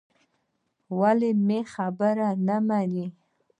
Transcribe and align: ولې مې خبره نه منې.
ولې 0.99 1.29
مې 1.45 1.59
خبره 1.73 2.29
نه 2.47 2.57
منې. 2.67 3.07